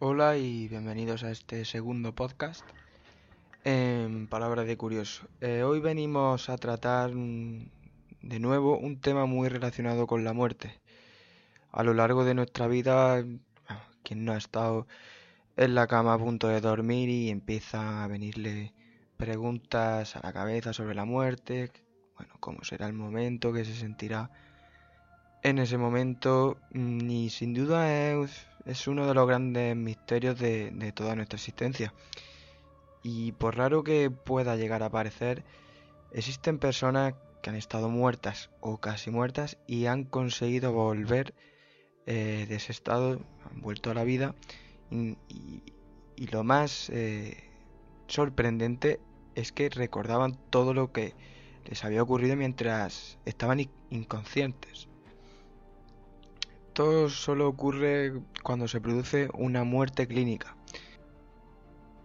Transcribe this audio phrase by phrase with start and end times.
[0.00, 2.64] Hola y bienvenidos a este segundo podcast
[3.64, 5.26] en Palabras de Curioso.
[5.40, 10.78] Eh, hoy venimos a tratar de nuevo un tema muy relacionado con la muerte.
[11.72, 13.24] A lo largo de nuestra vida,
[14.04, 14.86] quien no ha estado
[15.56, 18.72] en la cama a punto de dormir y empieza a venirle
[19.16, 21.72] preguntas a la cabeza sobre la muerte,
[22.16, 24.30] bueno, cómo será el momento, qué se sentirá
[25.42, 30.92] en ese momento, mm, y sin duda es es uno de los grandes misterios de,
[30.94, 31.94] toda nuestra existencia.
[33.02, 35.42] Y por raro que pueda llegar a parecer,
[36.12, 41.34] existen personas que han estado muertas o casi muertas y han conseguido volver
[42.06, 44.34] eh, de ese estado, han vuelto a la vida
[44.90, 45.62] y,
[46.30, 47.44] lo más eh,
[48.08, 49.00] sorprendente
[49.34, 51.14] es que recordaban todo lo que
[51.64, 54.87] les había ocurrido mientras estaban inconscientes.
[56.78, 58.12] Esto solo ocurre
[58.44, 60.54] cuando se produce una muerte clínica,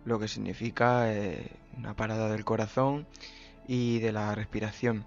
[0.03, 3.05] lo que significa eh, una parada del corazón
[3.67, 5.05] y de la respiración.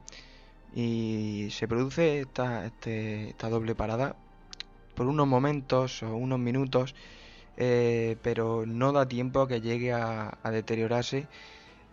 [0.72, 4.14] Y se produce esta, este, doble parada
[4.94, 6.94] por unos momentos o unos minutos,
[7.56, 11.26] eh, pero no da tiempo a que llegue a, deteriorarse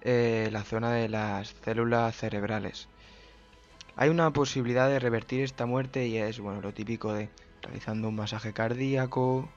[0.01, 2.87] eh, la zona de las células cerebrales.
[3.95, 7.29] Hay una posibilidad de revertir esta muerte y es bueno lo típico de
[7.63, 9.49] realizando un masaje cardíaco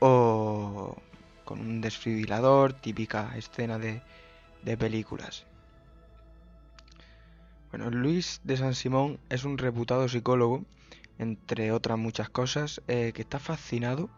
[0.00, 0.96] o
[1.44, 4.02] con un desfibrilador, típica escena de,
[4.76, 5.46] películas.
[7.70, 10.64] Bueno, Luis de San Simón es un reputado psicólogo,
[11.18, 14.08] entre otras muchas cosas, eh, que está fascinado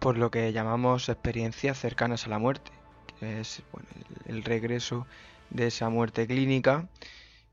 [0.00, 2.72] por lo que llamamos experiencias cercanas a la muerte,
[3.20, 3.62] es
[4.26, 5.06] el, regreso
[5.50, 6.88] de esa muerte clínica.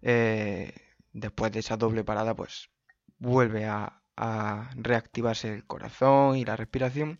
[0.01, 0.73] Eh,
[1.13, 2.71] después de esa doble parada, pues
[3.19, 7.17] vuelve a, a reactivarse el corazón y la respiración.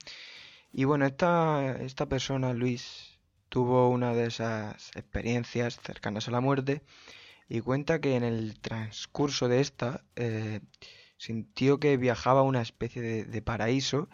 [0.74, 6.84] Y bueno, esta, esta persona, Luis, tuvo una de esas experiencias cercanas a la muerte
[7.48, 10.60] y cuenta que en el transcurso de esta eh,
[11.18, 14.10] sintió que viajaba a una especie de, paraíso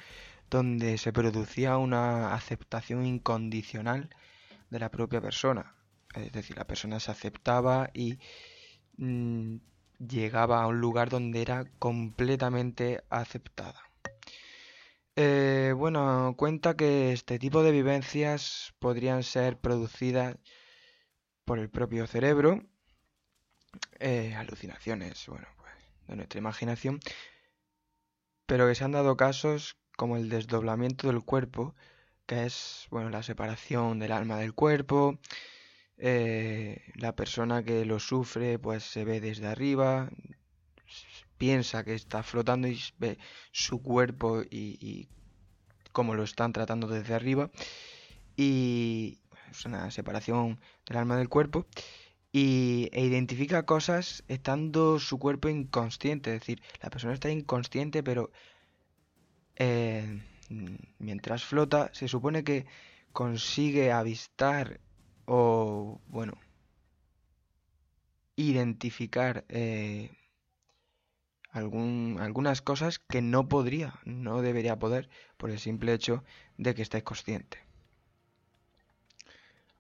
[0.49, 4.09] donde se producía una aceptación incondicional
[4.69, 5.75] de la propia persona.
[6.15, 8.19] Es decir, la persona se aceptaba y
[8.97, 9.57] mm,
[9.99, 13.81] llegaba a un lugar donde era completamente aceptada.
[15.15, 20.37] Eh, bueno, cuenta que este tipo de vivencias podrían ser producidas
[21.45, 22.65] por el propio cerebro,
[23.99, 25.73] eh, alucinaciones, bueno, pues,
[26.07, 26.99] de nuestra imaginación,
[28.45, 31.75] pero que se han dado casos como el desdoblamiento del cuerpo,
[32.25, 35.19] que es, bueno, la separación del alma del cuerpo,
[35.97, 40.09] eh, la persona que lo sufre pues se ve desde arriba,
[41.37, 43.17] piensa que está flotando y ve
[43.51, 45.09] su cuerpo y,
[45.91, 47.49] cómo lo están tratando desde arriba.
[48.35, 49.19] Y
[49.49, 51.65] es una separación del alma del cuerpo.
[52.33, 56.33] Y, e identifica cosas estando su cuerpo inconsciente.
[56.35, 58.29] Es decir, la persona está inconsciente, pero
[59.55, 60.21] eh,
[60.99, 62.65] mientras flota, se supone que
[63.13, 64.81] consigue avistar
[65.25, 66.33] o, bueno,
[68.35, 70.11] identificar eh,
[71.51, 76.23] algún, algunas cosas que no podría, no debería poder por el simple hecho
[76.57, 77.59] de que estés consciente.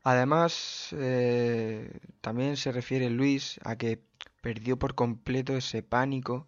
[0.03, 3.99] Además, eh, también se refiere Luis a que
[4.41, 6.47] perdió por completo ese pánico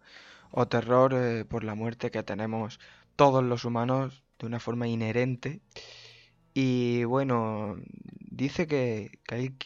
[0.52, 2.78] o terror eh, por la muerte que tenemos
[3.16, 5.60] todos los humanos de una forma inherente.
[6.54, 7.76] Y bueno,
[8.38, 9.56] dice que, él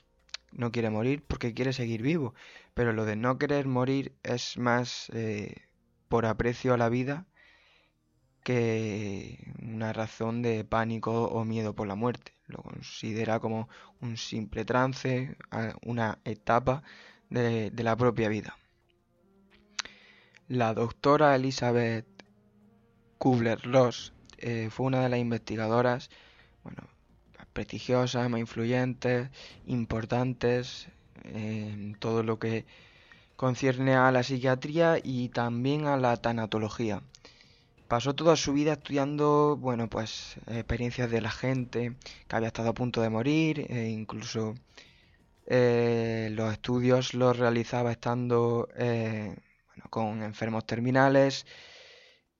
[0.50, 2.34] no quiere morir porque quiere seguir vivo,
[2.74, 5.54] pero lo de no querer morir es más eh,
[6.08, 7.26] por aprecio a la vida
[8.42, 12.32] que una razón de pánico o miedo por la muerte.
[12.46, 13.68] Lo considera como
[14.00, 15.36] un simple trance,
[15.82, 16.82] una etapa
[17.30, 18.56] de, la propia vida.
[20.48, 22.06] La doctora Elizabeth
[23.18, 26.10] Kubler-Ross eh, fue una de las investigadoras
[26.64, 26.88] bueno,
[27.52, 29.28] prestigiosas, más influyentes,
[29.66, 30.88] importantes
[31.24, 32.64] en todo lo que
[33.36, 37.02] concierne a la psiquiatría y también a la tanatología.
[37.88, 41.96] Pasó toda su vida estudiando, bueno, pues experiencias de la gente
[42.28, 44.54] que había estado a punto de morir, e incluso
[45.46, 49.36] eh, los estudios los realizaba estando eh,
[49.90, 51.44] con enfermos terminales.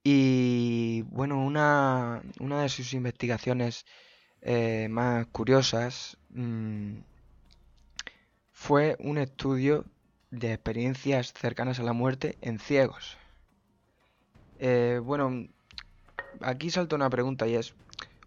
[0.05, 3.85] Y bueno, una de sus investigaciones
[4.43, 6.97] eh, más curiosas mm,
[8.51, 9.85] fue un estudio
[10.31, 13.17] de experiencias cercanas a la muerte en ciegos.
[14.59, 15.49] Eh, bueno,
[16.41, 17.75] aquí salta una pregunta y es,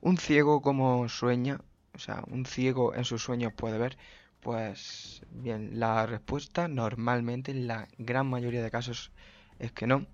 [0.01, 1.59] Un ciego como sueña,
[1.93, 3.97] o sea, un ciego en sus sueños puede ver,
[4.41, 9.11] pues bien, la respuesta normalmente en la gran mayoría de casos
[9.59, 10.05] es que no,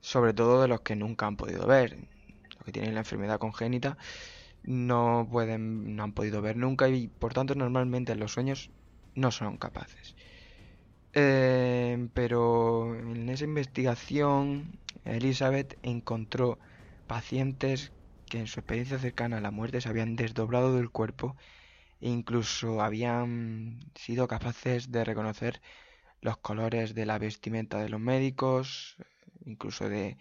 [0.00, 1.98] sobre todo de los que nunca han podido ver,
[2.56, 3.98] los que tienen la enfermedad congénita
[4.64, 8.70] no pueden, no han podido ver nunca y por tanto normalmente en los sueños
[9.14, 10.16] no son capaces.
[11.12, 16.58] Eh, pero en esa investigación Elizabeth encontró
[17.06, 17.92] pacientes
[18.26, 21.36] que en su experiencia cercana a la muerte se habían desdoblado del cuerpo
[22.00, 25.60] e incluso habían sido capaces de reconocer
[26.20, 28.96] los colores de la vestimenta de los médicos,
[29.44, 30.18] incluso de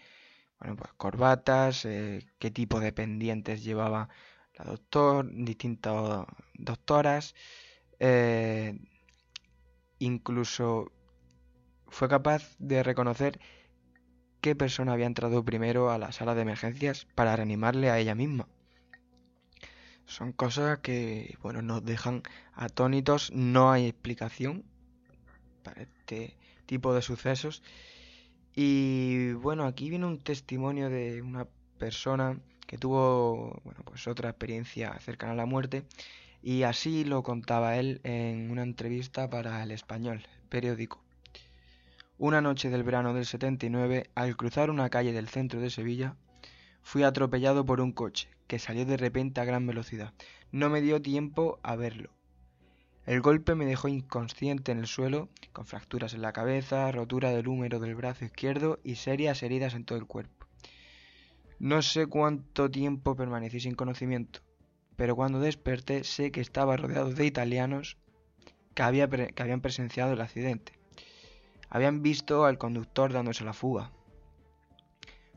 [0.60, 4.10] bueno, pues corbatas, eh, qué tipo de pendientes llevaba
[4.58, 7.36] la doctor, distintas doctoras,
[8.00, 8.78] eh,
[10.00, 10.92] incluso
[11.88, 13.40] fue capaz de reconocer
[14.42, 18.48] qué persona había entrado primero a la sala de emergencias para reanimarle a ella misma.
[20.06, 22.24] Son cosas que, bueno, nos dejan
[22.54, 24.66] atónitos, no hay explicación
[25.64, 27.64] para este tipo de sucesos.
[28.54, 31.48] Y bueno, aquí viene un testimonio de una
[31.80, 32.38] persona
[32.74, 35.84] que tuvo, bueno, pues otra experiencia cercana a la muerte
[36.42, 41.00] y así lo contaba él en una entrevista para El Español, periódico.
[42.18, 46.16] Una noche del verano del 79, al cruzar una calle del centro de Sevilla,
[46.81, 50.12] fui atropellado por un coche que salió de repente a gran velocidad.
[50.52, 52.10] No me dio tiempo a verlo.
[53.06, 57.48] El golpe me dejó inconsciente en el suelo, con fracturas en la cabeza, rotura del
[57.48, 60.43] húmero del brazo izquierdo y serias heridas en todo el cuerpo.
[61.63, 64.42] No sé cuánto tiempo permanecí sin conocimiento
[64.95, 67.98] pero cuando desperté sé que estaba rodeado de italianos
[68.74, 70.74] que, habían presenciado el accidente.
[71.69, 73.92] Habían visto al conductor dándose la fuga.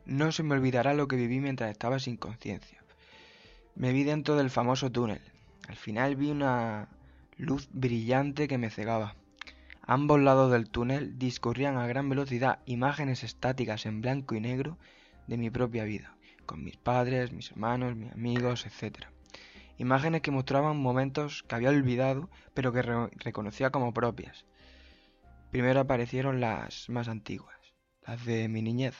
[0.04, 2.82] No se me olvidará lo que viví mientras estaba sin conciencia.
[3.74, 5.20] Me vi dentro del famoso túnel.
[5.68, 6.88] Al final vi una
[7.36, 9.16] luz brillante que me cegaba.
[9.82, 14.78] Ambos lados del túnel discurrían a gran velocidad imágenes estáticas en blanco y negro
[15.26, 16.15] de mi propia vida,
[16.46, 19.06] con mis padres, mis hermanos, mis amigos, etc
[19.78, 24.46] imágenes que mostraban momentos que había olvidado pero que reconocía como propias.
[25.50, 27.56] Primero aparecieron las más antiguas,
[28.06, 28.96] las de mi niñez.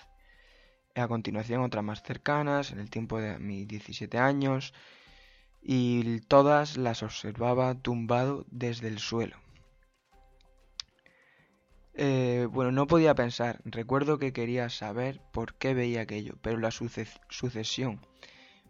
[0.95, 4.73] A continuación otras más cercanas, en el tiempo de mis 17 años,
[5.61, 9.37] y todas las observaba tumbado desde el suelo.
[12.51, 13.61] Bueno, no podía pensar.
[13.65, 18.01] Recuerdo que quería saber por qué veía aquello, pero la sucesión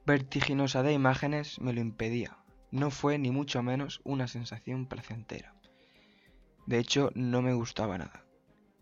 [0.05, 2.37] vertiginosa de imágenes me lo impedía.
[2.71, 5.55] No fue ni mucho menos una sensación placentera.
[6.67, 8.25] De hecho, no me gustaba nada.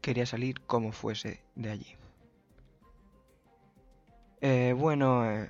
[0.01, 1.97] Quería salir como fuese de allí.
[4.41, 5.49] Eh, bueno, eh,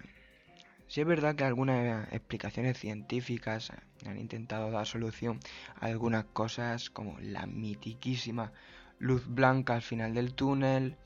[0.87, 3.73] sí es verdad que algunas explicaciones científicas
[4.07, 5.41] han intentado dar solución
[5.81, 8.53] a algunas cosas como la mitiquísima
[8.99, 10.97] luz blanca al final del túnel.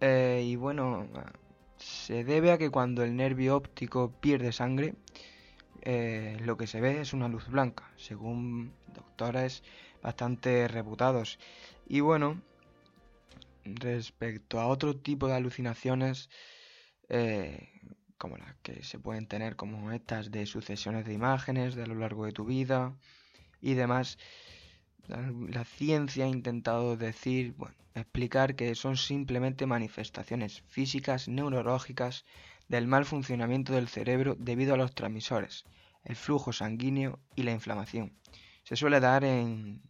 [0.00, 1.08] Eh, y bueno,
[1.76, 4.94] se debe a que cuando el nervio óptico pierde sangre,
[5.82, 9.62] eh, lo que se ve es una luz blanca, según doctores
[10.02, 11.38] bastante reputados.
[11.86, 12.40] Y bueno,
[13.64, 16.30] respecto a otro tipo de alucinaciones,
[17.08, 17.68] eh,
[18.18, 21.96] como las que se pueden tener como estas de sucesiones de imágenes de a lo
[21.96, 22.96] largo de tu vida
[23.60, 24.18] y demás,
[25.08, 32.24] la, ciencia ha intentado decir, bueno, explicar que son simplemente manifestaciones físicas neurológicas
[32.68, 35.64] del mal funcionamiento del cerebro debido a los transmisores,
[36.04, 38.16] el flujo sanguíneo y la inflamación.
[38.64, 39.82] Se suele dar en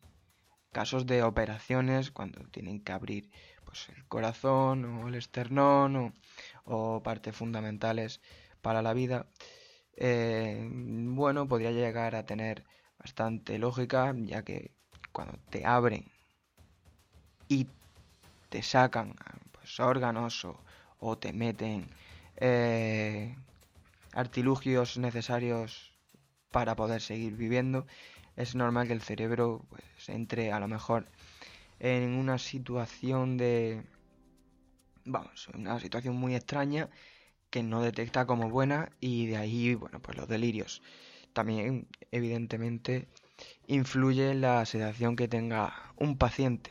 [0.72, 3.30] casos de operaciones cuando tienen que abrir
[3.64, 6.14] pues, el corazón o el esternón
[6.64, 8.20] o, partes fundamentales
[8.62, 9.26] para la vida.
[9.96, 12.64] Eh, bueno, podría llegar a tener
[12.98, 14.71] bastante lógica, ya que
[15.12, 16.04] cuando te abren
[17.48, 17.66] y
[18.48, 19.14] te sacan
[19.52, 20.46] pues, órganos
[21.00, 21.88] o, te meten
[22.36, 23.34] eh,
[24.12, 25.92] artilugios necesarios
[26.50, 27.86] para poder seguir viviendo,
[28.36, 31.06] es normal que el cerebro pues, entre a lo mejor
[31.80, 33.82] en una situación de
[35.04, 36.88] vamos, una situación muy extraña
[37.50, 40.82] que no detecta como buena y de ahí, bueno, pues los delirios.
[41.32, 43.08] También, evidentemente,
[43.66, 46.70] influye la sedación que tenga un paciente.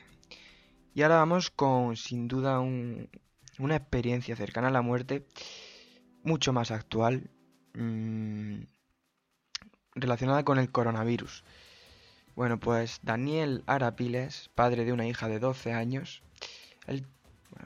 [0.94, 5.26] Y ahora vamos con, sin duda, una experiencia cercana a la muerte,
[6.24, 7.30] mucho más actual,
[7.74, 8.64] mm,
[9.96, 11.44] relacionada con el coronavirus.
[12.36, 16.24] Bueno, pues Daniel Arapiles, padre de una hija de 12 años,
[16.88, 17.06] él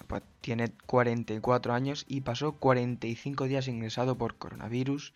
[0.08, 5.14] pues tiene 44 años y pasó 45 días ingresado por coronavirus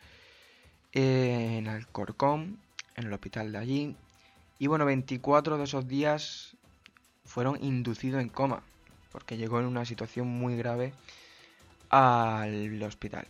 [0.91, 2.59] en Alcorcón,
[2.99, 3.95] en el hospital de allí.
[4.59, 6.57] Y bueno, 24 de esos días
[7.23, 8.63] fueron inducidos en coma,
[9.11, 10.93] porque llegó en una situación muy grave
[11.89, 13.25] al hospital.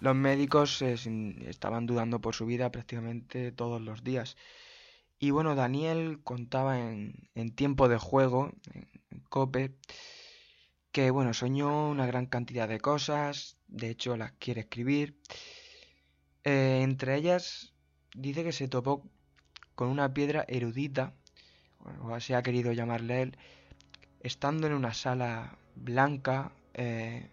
[0.00, 4.36] Los médicos estaban dudando por su vida prácticamente todos los días.
[5.18, 9.74] Y bueno, Daniel contaba en, tiempo de juego, en, Cope,
[10.92, 15.18] que bueno, soñó una gran cantidad de cosas, de hecho las quiere escribir.
[16.44, 17.74] Eh, entre ellas,
[18.18, 19.02] dice que se topó
[19.74, 21.14] con una piedra erudita,
[22.02, 23.38] o así ha querido llamarle él,
[24.20, 27.30] estando en una sala blanca, eh,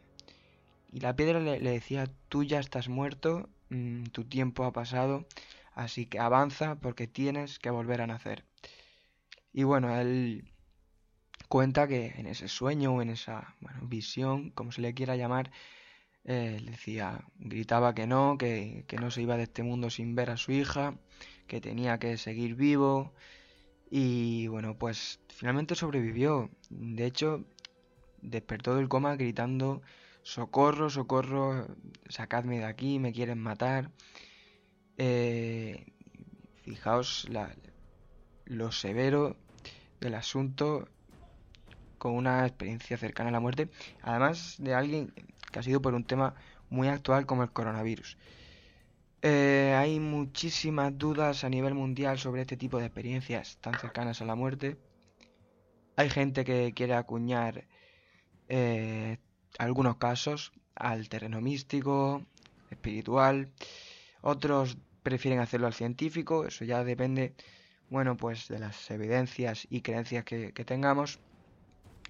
[0.91, 5.25] y la piedra le, decía, tú ya estás muerto, mm, tu tiempo ha pasado,
[5.73, 8.45] así que avanza porque tienes que volver a nacer.
[9.51, 10.51] Y bueno, él
[11.49, 15.51] cuenta que en ese sueño o en esa visión, como se le quiera llamar,
[16.25, 20.31] eh, decía, gritaba que no, que, que no se iba de este mundo sin ver
[20.31, 20.97] a su hija,
[21.47, 23.13] que tenía que seguir vivo.
[23.89, 26.49] Y bueno, pues finalmente sobrevivió.
[26.69, 27.45] De hecho,
[28.21, 29.81] despertó del coma gritando
[30.23, 31.67] socorro, socorro,
[32.09, 33.91] sacadme de aquí, me quieren matar.
[34.97, 35.93] Eh,
[36.63, 37.27] fijaos
[38.45, 39.37] lo severo
[39.99, 40.87] del asunto
[41.97, 43.69] con una experiencia cercana a la muerte,
[44.01, 45.13] además de alguien
[45.55, 46.35] que ha sido por un tema
[46.69, 48.17] muy actual como el coronavirus.
[49.21, 54.25] Eh, hay muchísimas dudas a nivel mundial sobre este tipo de experiencias tan cercanas a
[54.25, 54.75] la muerte.
[55.95, 57.69] Hay gente que quiere acuñar
[58.49, 59.17] eh,
[59.57, 62.21] algunos casos al terreno místico,
[62.69, 63.49] espiritual,
[64.21, 67.33] otros prefieren hacerlo al científico, eso ya depende,
[67.89, 71.19] bueno, pues de las evidencias y creencias que, tengamos.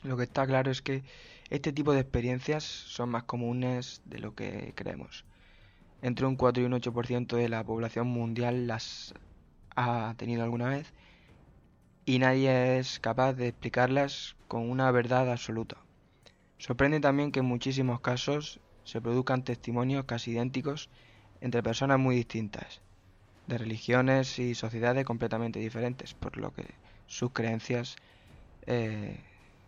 [0.02, 1.04] Lo que está claro es que
[1.50, 5.25] este tipo de experiencias son más comunes de lo que creemos.
[6.02, 9.14] Entre un 4 y un 8% de la población mundial las
[9.75, 10.94] ha tenido alguna vez
[12.06, 15.78] y nadie es capaz de explicarlas con una verdad absoluta.
[16.58, 20.90] Sorprende también que en muchísimos casos se produzcan testimonios casi idénticos
[21.42, 22.82] entre personas muy distintas,
[23.48, 26.66] de religiones y sociedades completamente diferentes, por lo que
[27.08, 27.98] sus creencias,
[28.68, 29.20] eh,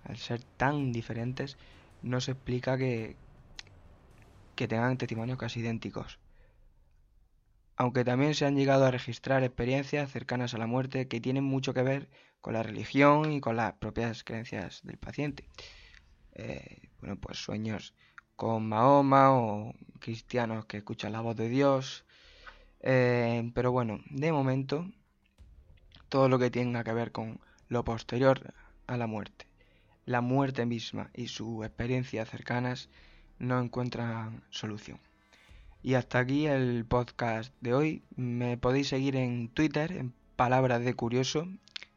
[0.08, 1.58] al ser tan diferentes,
[2.02, 3.16] no se explica que,
[4.56, 6.20] que tengan testimonios casi idénticos.
[7.76, 11.74] Aunque también se han llegado a registrar experiencias cercanas a la muerte que tienen mucho
[11.74, 12.10] que ver
[12.42, 15.46] con la religión y con las propias creencias del paciente.
[16.34, 17.94] Eh, bueno, pues sueños
[18.36, 22.06] con Mahoma o cristianos que escuchan la voz de Dios.
[22.82, 24.88] Eh, pero bueno, de momento,
[26.10, 28.54] todo lo que tenga que ver con lo posterior
[28.86, 29.47] a la muerte,
[30.08, 32.90] la muerte misma y sus experiencias cercanas
[33.38, 35.00] no encuentran solución.
[35.84, 38.02] Y hasta aquí el podcast de hoy.
[38.16, 41.48] Me podéis seguir en Twitter, en palabras de curioso,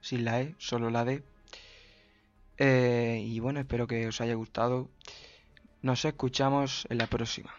[0.02, 1.22] sin la E, solo la D,
[2.62, 4.90] eh, y bueno, espero que os haya gustado.
[5.80, 7.54] Nos escuchamos en la próxima.